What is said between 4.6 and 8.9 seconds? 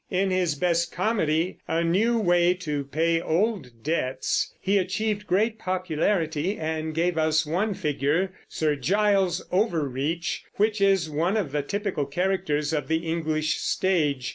achieved great popularity and gave us one figure, Sir